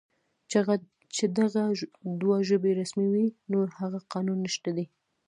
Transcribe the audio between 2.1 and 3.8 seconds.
دوه ژبې رسمي وې، نور